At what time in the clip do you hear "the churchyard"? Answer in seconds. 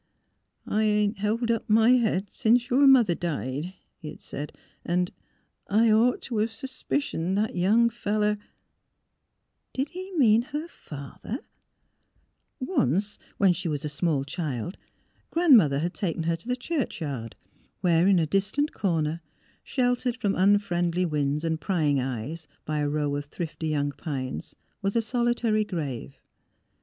16.47-17.35